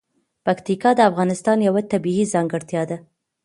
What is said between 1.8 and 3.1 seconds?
طبیعي ځانګړتیا ده.